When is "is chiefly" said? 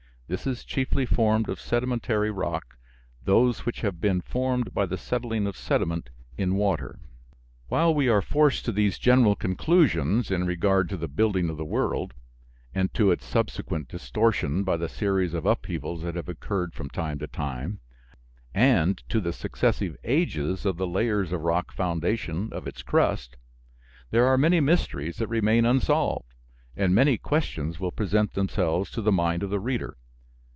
0.47-1.05